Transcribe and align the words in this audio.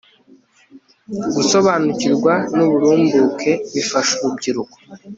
gusobanukirwa 1.35 2.33
n 2.55 2.57
uburumbuke 2.65 3.51
bifasha 3.73 4.13
urubyiruko 4.23 4.75